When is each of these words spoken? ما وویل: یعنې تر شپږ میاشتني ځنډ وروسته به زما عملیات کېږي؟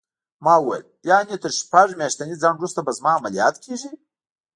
ما 0.45 0.55
وویل: 0.59 0.85
یعنې 1.09 1.35
تر 1.43 1.51
شپږ 1.59 1.87
میاشتني 1.99 2.35
ځنډ 2.41 2.57
وروسته 2.59 2.79
به 2.85 2.91
زما 2.97 3.11
عملیات 3.19 3.55
کېږي؟ 3.65 3.91